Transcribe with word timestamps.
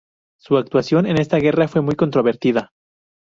Su 0.39 0.57
actuación 0.57 1.05
en 1.05 1.19
esta 1.21 1.37
guerra 1.37 1.67
fue 1.67 1.81
muy 1.83 1.93
controvertida. 1.93 2.73